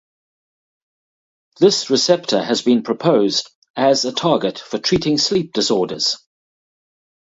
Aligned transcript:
This 1.59 1.91
receptor 1.91 2.41
has 2.41 2.63
been 2.63 2.81
proposed 2.81 3.51
as 3.75 4.03
a 4.03 4.11
target 4.11 4.57
for 4.57 4.79
treating 4.79 5.19
sleep 5.19 5.53
disorders. 5.53 6.17